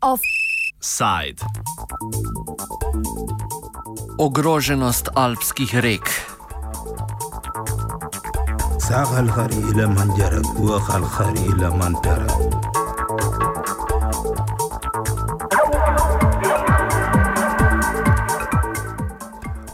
[0.00, 1.40] Offside.
[4.18, 6.06] Ogroženost alpskih rek.
[8.78, 12.26] ساق الخري إلى من جرى وخ الخري إلى من ترى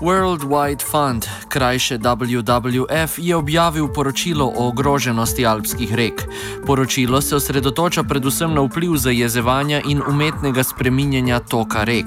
[0.02, 6.24] World Wide Fund, krajše WWF, je objavil poročilo o ogroženosti alpskih rek.
[6.66, 12.06] Poročilo se osredotoča predvsem na vpliv zajezevanja in umetnega spreminjanja toka rek.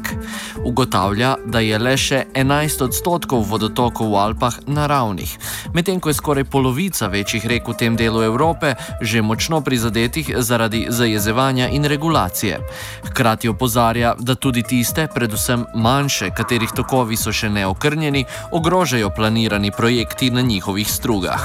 [0.66, 5.38] Ugotavlja, da je le še 11 odstotkov vodotokov v Alpah naravnih,
[5.74, 10.86] medtem ko je skoraj polovica večjih rek v tem delu Evrope že močno prizadetih zaradi
[10.90, 12.60] zajezevanja in regulacije.
[13.12, 19.72] Hkrati opozarja, da tudi tiste, predvsem manjše, katerih tokovi so še neokrnjeni, okrnjeni, ogrožajo planirani
[19.72, 21.42] projekti na njihovih strugah.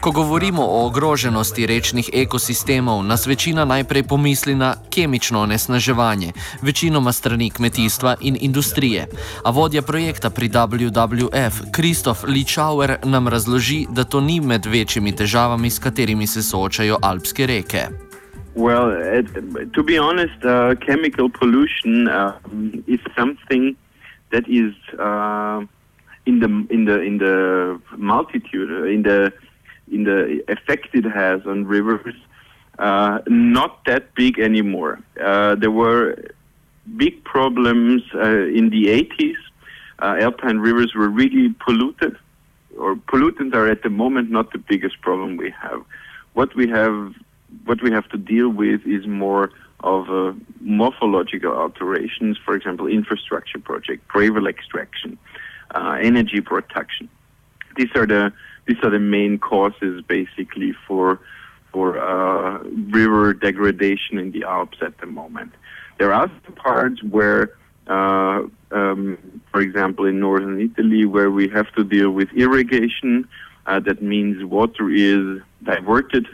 [0.00, 7.50] Ko govorimo o ogroženosti rečnih ekosistemov, nas večina najprej pomisli na kemično onesnaževanje, večinoma strani
[7.50, 9.08] kmetijstva in industrije.
[9.44, 15.70] A vodja projekta pri WWF, Kristof Lichauer, nam razloži, da to ni med večjimi težavami,
[15.70, 18.05] s katerimi se soočajo alpske reke.
[18.56, 22.38] Well, it, to be honest, uh, chemical pollution uh,
[22.86, 23.76] is something
[24.32, 25.60] that is uh,
[26.24, 29.30] in the in the in the multitude uh, in the
[29.92, 32.14] in the effect it has on rivers
[32.78, 35.00] uh, not that big anymore.
[35.22, 36.16] Uh, there were
[36.96, 39.36] big problems in the 80s.
[40.00, 42.16] alpine rivers were really polluted,
[42.78, 45.84] or pollutants are at the moment not the biggest problem we have.
[46.32, 47.14] What we have
[47.64, 53.58] what we have to deal with is more of uh, morphological alterations, for example, infrastructure
[53.58, 55.18] project, gravel extraction,
[55.74, 57.08] uh, energy production.
[57.76, 58.32] These are the
[58.66, 61.20] these are the main causes, basically, for
[61.72, 62.58] for uh,
[62.90, 65.52] river degradation in the Alps at the moment.
[65.98, 67.52] There are some parts where,
[67.86, 69.18] uh, um,
[69.52, 73.28] for example, in northern Italy, where we have to deal with irrigation.
[73.66, 76.26] Uh, that means water is diverted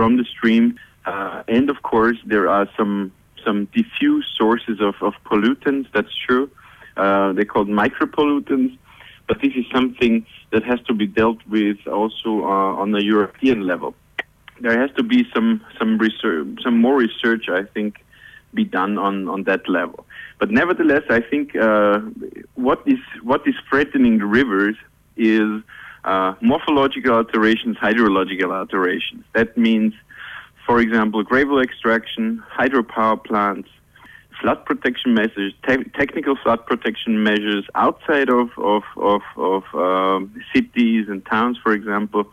[0.00, 0.66] from the stream.
[1.04, 3.12] Uh, and of course, there are some
[3.44, 5.88] some diffuse sources of, of pollutants.
[5.94, 6.46] That's true.
[6.96, 8.72] Uh, they're called micropollutants,
[9.28, 10.14] but this is something
[10.52, 13.90] that has to be dealt with also uh, on a European level.
[14.64, 17.90] There has to be some some research, some more research, I think,
[18.54, 20.00] be done on, on that level.
[20.40, 21.98] But nevertheless, I think uh,
[22.54, 24.76] what is what is threatening the rivers
[25.18, 25.50] is
[26.04, 29.24] uh, morphological alterations, hydrological alterations.
[29.34, 29.94] That means,
[30.66, 33.68] for example, gravel extraction, hydropower plants,
[34.40, 41.06] flood protection measures, te- technical flood protection measures outside of, of, of, of um, cities
[41.08, 42.24] and towns, for example.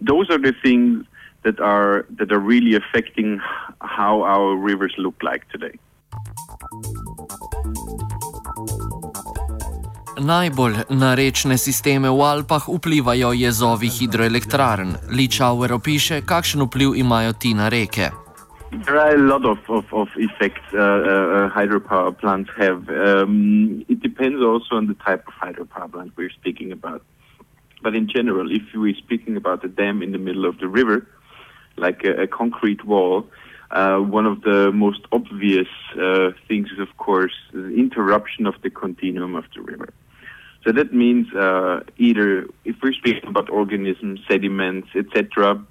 [0.00, 1.06] Those are the things
[1.44, 3.40] that are that are really affecting
[3.80, 5.78] how our rivers look like today.
[10.16, 15.12] Najbolj na rečne sisteme v Alpah vplivajo jezovi hidroelektrarn.
[15.12, 18.08] Ličauer opiše, kakšen vpliv imajo ti na reke.
[18.72, 22.88] There are a lot of, of, of effects uh, uh, hydropower plants have.
[22.88, 27.04] Um, it depends also on the type of hydropower plant we're speaking about.
[27.84, 31.06] But in general, if we're speaking about a dam in the middle of the river,
[31.76, 33.28] like a, a concrete wall,
[33.70, 35.68] uh, one of the most obvious
[36.00, 39.92] uh, things is, of course, the interruption of the continuum of the river.
[40.66, 45.64] So that means uh, either if we're speaking about organisms, sediments, etc.,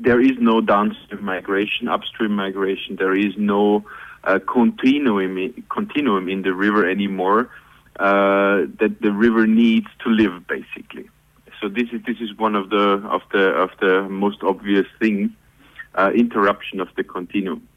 [0.00, 2.96] there is no downstream migration, upstream migration.
[2.96, 3.84] There is no
[4.24, 7.50] uh, continuum continuum in the river anymore
[8.00, 11.08] uh, that the river needs to live, basically.
[11.60, 15.30] So this is this is one of the of the of the most obvious things:
[15.94, 17.68] uh, interruption of the continuum.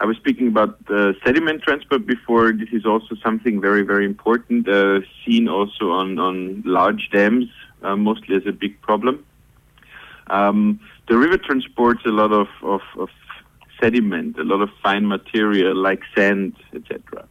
[0.00, 2.52] I was speaking about uh, sediment transport before.
[2.52, 7.46] This is also something very, very important, uh, seen also on, on large dams,
[7.82, 9.24] uh, mostly as a big problem.
[10.26, 13.08] Um, the river transports a lot of, of, of,
[13.80, 17.26] sediment, a lot of fine material like sand, etc.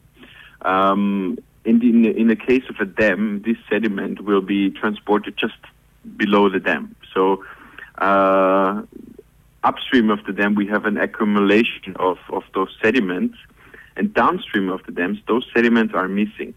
[0.61, 4.69] Um, in, the, in, the, in the case of a dam, this sediment will be
[4.71, 5.57] transported just
[6.17, 6.95] below the dam.
[7.13, 7.43] So
[7.97, 8.83] uh,
[9.63, 13.37] upstream of the dam, we have an accumulation of, of those sediments,
[13.95, 16.53] and downstream of the dams, those sediments are missing.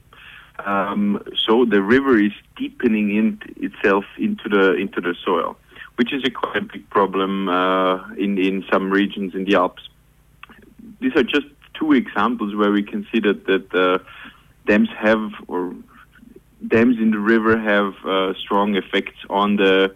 [0.65, 5.57] Um, so the river is deepening in itself into the into the soil,
[5.97, 9.87] which is a quite big problem uh, in in some regions in the Alps.
[11.01, 13.99] These are just two examples where we can see that that uh,
[14.67, 15.75] dams have or
[16.67, 19.95] dams in the river have uh, strong effects on the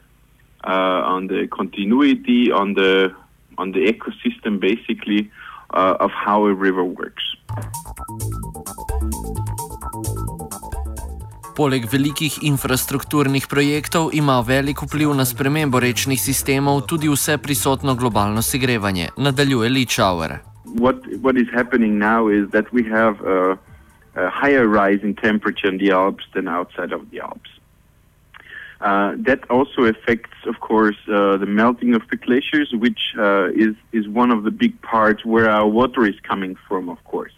[0.65, 3.11] on the continuity on the
[3.59, 5.31] on the ecosystem basically
[5.75, 7.25] uh, of how a river works.
[11.57, 18.43] Poleg velikih infrastrukturnih projektov ima velik vpliv na spremembo rečnih sistemov tudi vse prisotno globalno
[18.43, 20.39] segrevanje, nadaljuje Lichauer.
[20.65, 23.59] What, what is happening now is that we have a,
[24.15, 27.51] a higher rise in temperature in the Alps than outside of the Alps.
[28.81, 33.75] Uh, that also affects, of course, uh, the melting of the glaciers, which uh, is,
[33.93, 37.33] is one of the big parts where our water is coming from, of course.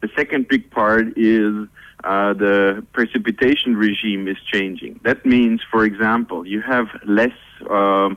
[0.00, 1.66] The second big part is
[2.04, 5.00] uh, the precipitation regime is changing.
[5.02, 7.32] That means, for example, you have less
[7.68, 8.16] um,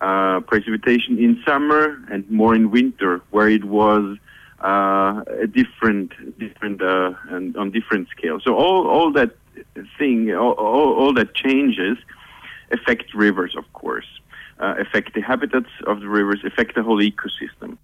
[0.00, 4.16] uh, precipitation in summer and more in winter, where it was
[4.62, 8.40] uh, a different, different, and on different scale.
[8.40, 9.36] So all, all that
[9.98, 11.98] thing, all, all, all that changes
[12.72, 14.08] affect rivers, of course,
[14.60, 17.78] uh, affect the habitats of the rivers, affect the whole ecosystem.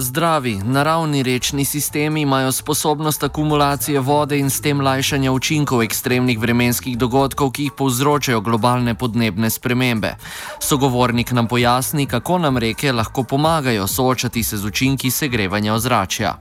[0.00, 6.98] Zdravi, naravni rečni sistemi imajo sposobnost akumulacije vode in s tem lajšanja učinkov ekstremnih vremenskih
[6.98, 10.14] dogodkov, ki jih povzročajo globalne podnebne spremembe.
[10.60, 16.38] Sogovornik nam pojasni, kako nam reke lahko pomagajo soočati se z učinki segrevanja ozračja.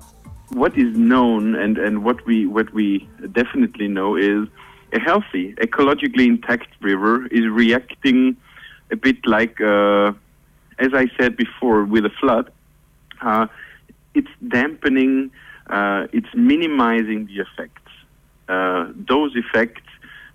[0.49, 4.47] What is known and, and what we what we definitely know is
[4.93, 8.37] a healthy, ecologically intact river is reacting
[8.91, 10.13] a bit like, uh,
[10.79, 12.51] as I said before, with a flood.
[13.21, 13.47] uh,
[14.13, 15.31] it's dampening,
[15.67, 17.91] uh, it's minimizing the effects,
[18.47, 19.83] uh, those effects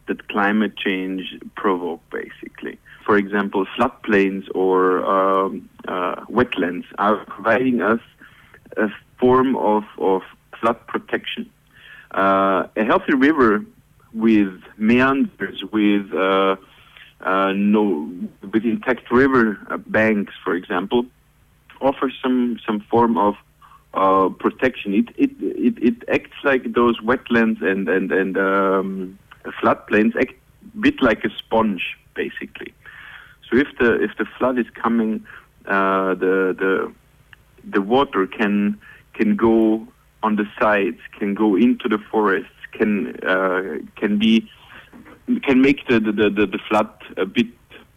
[0.07, 2.79] that climate change provoke, basically.
[3.05, 8.01] For example, floodplains or um, uh, wetlands are providing us
[9.23, 10.23] form of, of
[10.61, 11.49] flood protection.
[12.11, 13.65] Uh, a healthy river
[14.13, 16.57] with meanders, with uh,
[17.55, 18.11] no,
[18.53, 19.45] with intact river
[19.87, 21.07] banks, for example,
[21.81, 23.35] offers some some form of
[23.95, 24.93] uh, protection.
[25.01, 29.19] It, it it it acts like those wetlands and and and um,
[29.61, 31.85] floodplains act a bit like a sponge,
[32.15, 32.75] basically.
[33.49, 35.25] So if the if the flood is coming,
[35.67, 36.93] uh, the the
[37.65, 38.79] the water can
[39.15, 39.87] can go
[40.23, 44.49] on the sides, can go into the forests, can uh, can be
[45.43, 47.47] can make the, the, the, the flood a bit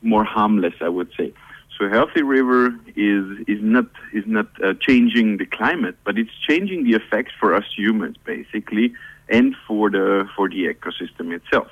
[0.01, 1.33] more harmless, I would say.
[1.77, 6.31] So a healthy river is is not is not uh, changing the climate, but it's
[6.47, 8.94] changing the effects for us humans basically,
[9.27, 11.68] and for the for the ecosystem itself.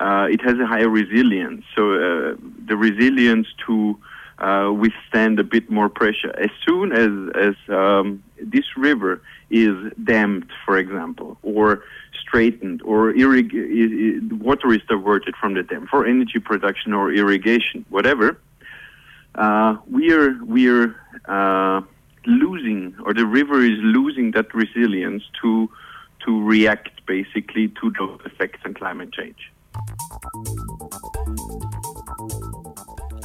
[0.00, 2.34] Uh, it has a higher resilience, so uh,
[2.66, 3.98] the resilience to
[4.38, 6.32] uh, withstand a bit more pressure.
[6.38, 7.10] As soon as
[7.48, 11.84] as um, this river is dammed, for example, or
[12.20, 18.38] straightened, or irrig- water is diverted from the dam for energy production or irrigation, whatever
[19.34, 20.96] uh, we're we're
[21.26, 21.80] uh,
[22.26, 25.68] losing, or the river is losing that resilience to
[26.24, 29.50] to react basically to those effects on climate change.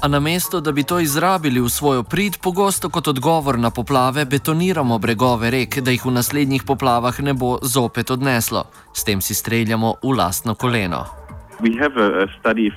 [0.01, 4.99] A namesto, da bi to izrabili v svojo prid, pogosto kot odgovor na poplave betoniramo
[4.99, 8.63] bregove rek, da jih v naslednjih poplavah ne bo zopet odneslo.
[8.93, 11.05] S tem si streljamo v lastno koleno.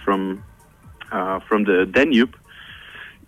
[0.05, 0.41] From,
[1.13, 2.33] uh, from the Danube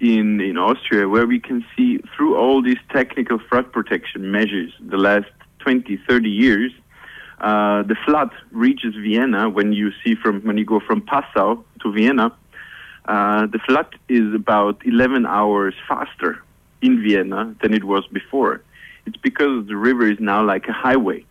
[0.00, 4.96] in, in Austria, where we can see through all these technical flood protection measures the
[4.96, 6.72] last 20, 30 years,
[7.42, 11.92] uh, the flood reaches Vienna when you see from when you go from Passau to
[11.92, 12.32] Vienna.
[13.06, 16.42] Uh, the flood is about 11 hours faster
[16.80, 18.62] in Vienna than it was before.
[19.06, 21.24] It's because the river is now like a highway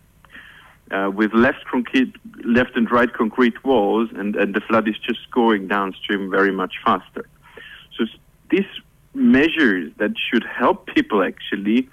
[0.90, 2.14] uh, with left concrete,
[2.44, 6.74] left and right concrete walls, and, and the flood is just going downstream very much
[6.84, 7.26] faster.
[7.96, 8.04] So
[8.50, 8.66] these
[9.14, 11.88] measures that should help people actually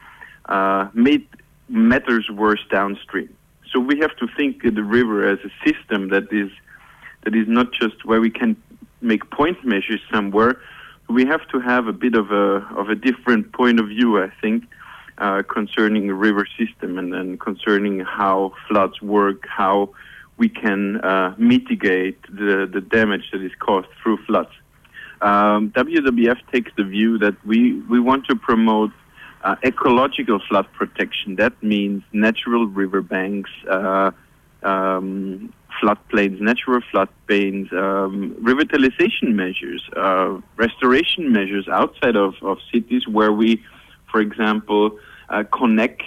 [0.48, 1.28] uh, made
[1.70, 3.34] matters worse downstream.
[3.72, 6.50] So we have to think of the river as a system that is
[7.24, 8.56] that is not just where we can
[9.02, 10.62] make point measures somewhere.
[11.08, 14.32] We have to have a bit of a of a different point of view, I
[14.42, 14.66] think,
[15.18, 19.90] uh, concerning the river system and then concerning how floods work, how
[20.38, 24.50] we can uh, mitigate the, the damage that is caused through floods.
[25.22, 28.92] Um, WWF takes the view that we, we want to promote
[29.44, 31.36] uh, ecological flood protection.
[31.36, 34.12] That means natural riverbanks, uh,
[34.64, 43.32] um, floodplains, natural floodplains, um, revitalization measures, uh, restoration measures outside of, of cities where
[43.32, 43.64] we,
[44.12, 44.98] for example,
[45.30, 46.04] uh, connect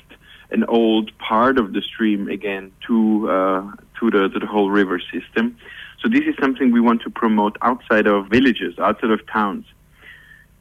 [0.50, 5.00] an old part of the stream again to uh, to the to the whole river
[5.00, 5.56] system.
[6.00, 9.64] So this is something we want to promote outside of villages, outside of towns,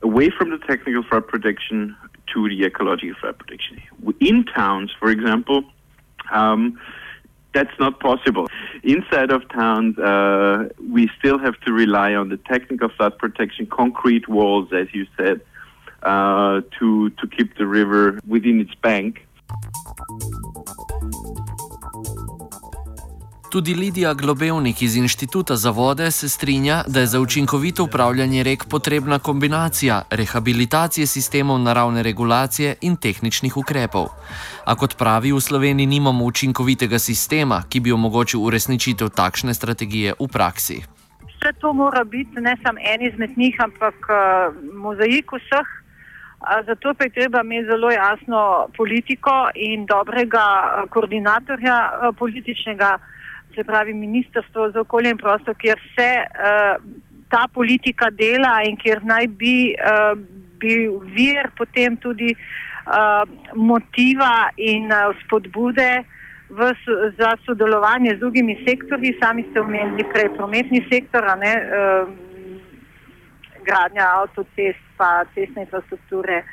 [0.02, 1.98] away from the technical flood protection
[2.34, 3.82] to the ecological flood protection.
[4.20, 5.64] In towns, for example.
[6.32, 6.80] Um,
[7.54, 8.48] that's not possible.
[8.84, 14.28] Inside of towns, uh, we still have to rely on the technical flood protection, concrete
[14.28, 15.42] walls, as you said,
[16.04, 19.28] uh, to to keep the river within its bank.
[23.52, 28.64] Tudi Lidija Globevnik iz Inštituta za vode se strinja, da je za učinkovito upravljanje rek
[28.70, 34.06] potrebna kombinacija rehabilitacije sistemov naravne regulacije in tehničnih ukrepov.
[34.66, 40.28] A kot pravi, v Sloveniji nimamo učinkovitega sistema, ki bi omogočil uresničitev takšne strategije v
[40.32, 40.82] praksi.
[41.28, 45.68] Vse to mora biti ne samo en izmed njih, ampak uh, mozaik vseh.
[46.66, 50.46] Zato pa je treba imeti zelo jasno politiko in dobrega
[50.90, 52.98] koordinatorja političnega
[53.56, 56.82] se pravi Ministrstvo za okolje in prostor, kjer se uh,
[57.30, 60.18] ta politika dela in kjer naj bi uh,
[60.62, 63.24] bil vir potem tudi uh,
[63.56, 66.04] motiva in uh, spodbude
[66.52, 66.72] v,
[67.18, 69.16] za sodelovanje z drugimi sektorji.
[69.22, 72.12] Sami ste omenili prej prometni sektor, ne, uh,
[73.66, 76.44] gradnja avtocest, pa cestne infrastrukture,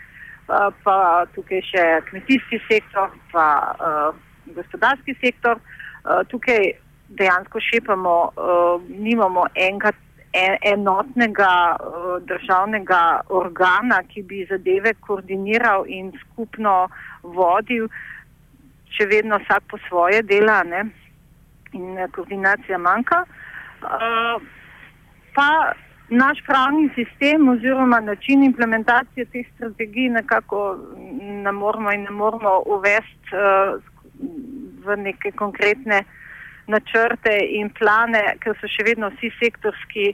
[0.49, 4.11] uh, pa tukaj še kmetijski sektor, pa uh,
[4.55, 5.59] gospodarski sektor.
[6.05, 6.73] Uh, tukaj
[7.09, 9.93] dejansko šepamo, uh, nimamo enega
[10.33, 16.89] en, enotnega uh, državnega organa, ki bi zadeve koordiniral in skupno
[17.23, 17.89] vodil,
[18.97, 20.89] če vedno vsak po svoje dela ne?
[21.77, 23.25] in eh, koordinacija manjka.
[23.85, 24.41] Uh,
[25.37, 25.73] pa
[26.09, 30.79] naš pravni sistem oziroma način implementacije teh strategij nekako
[31.21, 33.77] ne moramo in ne moramo uvesti uh,
[34.85, 36.17] v neke konkretne uh,
[36.69, 40.13] načrte in plane, ker so še vedno vsi sektorski.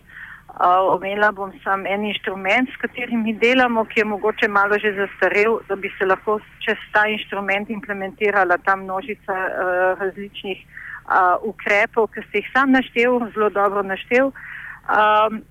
[0.54, 4.92] Uh, Omenila bom samo en inštrument, s katerim mi delamo, ki je mogoče malo že
[4.94, 12.06] zastarel, da bi se lahko čez ta inštrument implementirala ta množica uh, različnih uh, ukrepov,
[12.14, 14.30] ki ste jih sam naštel, zelo dobro naštel.
[14.86, 15.42] Um,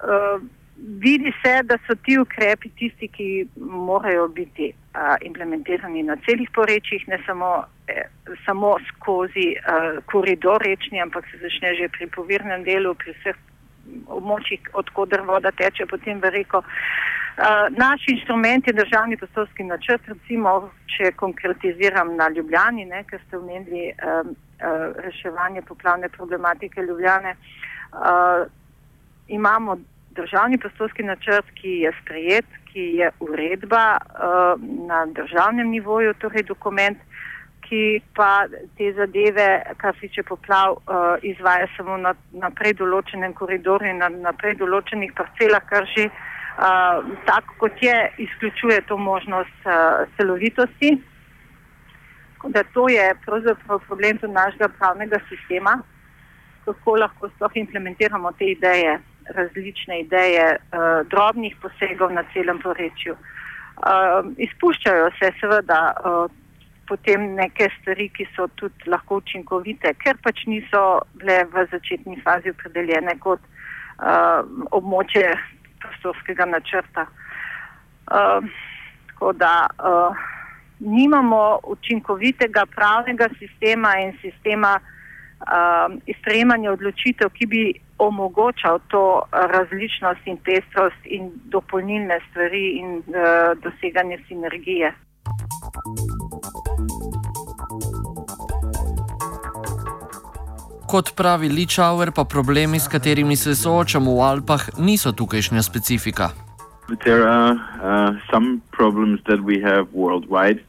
[0.00, 0.40] uh,
[0.76, 7.08] vidi se, da so ti ukrepi tisti, ki morajo biti a, implementirani na celih porečjih,
[7.08, 8.08] ne samo, eh,
[8.44, 13.36] samo skozi a, koridor rečni, ampak se začne že pri povirnem delu, pri vseh
[14.06, 16.62] območjih, odkudar voda teče potem v reko.
[17.36, 23.36] Uh, naš inštrument je državni prostorski načrt, recimo, če konkretiziram na Ljubljani, ne, ker ste
[23.36, 27.36] omenili uh, uh, reševanje poplavne problematike Ljubljane.
[27.92, 28.48] Uh,
[29.28, 29.76] imamo
[30.16, 36.98] državni prostorski načrt, ki je sprejet, ki je uredba uh, na državnem nivoju, torej dokument,
[37.68, 38.46] ki pa
[38.78, 44.08] te zadeve, kar se tiče poplav, uh, izvaja samo na, na predoločenem koridorju in na,
[44.08, 47.96] na predoločenih parcelah, kar že uh, tako kot je,
[48.28, 50.96] izključuje to možnost uh, celovitosti.
[52.46, 55.80] Da to je pravzaprav problem tudi našega pravnega sistema,
[56.64, 58.98] kako lahko sploh implementiramo te ideje
[59.34, 63.16] različne ideje uh, drobnih posegov na celem porečju.
[63.76, 66.30] Uh, izpuščajo se seveda uh,
[66.88, 70.82] potem neke stvari, ki so tudi lahko učinkovite, ker pač niso
[71.18, 75.34] bile v začetni fazi opredeljene kot uh, območje
[75.82, 77.06] prostorskega načrta.
[78.06, 78.46] Uh,
[79.10, 80.26] tako da uh,
[80.78, 87.64] nimamo učinkovitega pravnega sistema in sistema uh, izprejemanja odločitev, ki bi
[87.98, 94.94] omogočal to različnost in pestrost in dopolnilne stvari in uh, doseganje sinergije.
[100.86, 106.30] Kot pravi Ličauer, pa problemi, s katerimi se soočamo v Alpah, niso tukajšnja specifika.
[107.04, 110.62] There are uh, some problems that we have worldwide.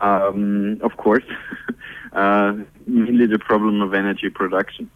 [0.00, 1.26] Um, of course,
[2.12, 2.52] uh,
[2.86, 4.88] mainly the problem of energy production.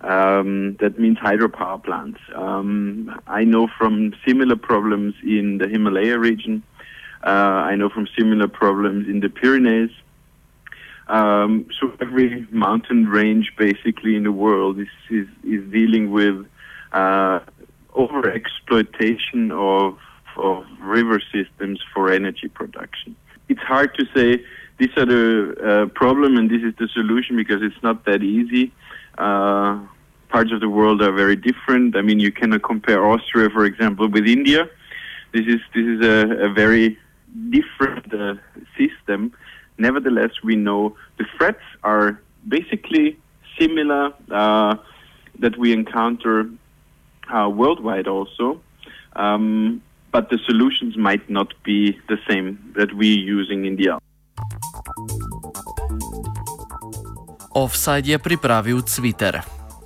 [0.00, 2.20] Um, that means hydropower plants.
[2.34, 6.62] Um, I know from similar problems in the Himalaya region.
[7.24, 9.90] Uh, I know from similar problems in the Pyrenees.
[11.08, 16.46] Um, so every mountain range, basically in the world, is is, is dealing with
[16.92, 17.40] uh,
[17.94, 19.98] over exploitation of
[20.36, 23.16] of river systems for energy production.
[23.48, 24.44] It's hard to say
[24.78, 28.72] these are the uh, problem and this is the solution because it's not that easy.
[29.18, 29.78] Uh,
[30.28, 31.96] parts of the world are very different.
[31.96, 34.68] I mean, you cannot compare Austria, for example, with India.
[35.32, 36.98] This is this is a, a very
[37.50, 38.34] different uh,
[38.78, 39.32] system.
[39.76, 43.18] Nevertheless, we know the threats are basically
[43.58, 44.76] similar uh,
[45.38, 46.48] that we encounter
[47.32, 48.60] uh, worldwide also.
[49.16, 53.98] Um, but the solutions might not be the same that we're using in India.
[57.58, 59.57] Offside je pripravil Twitter.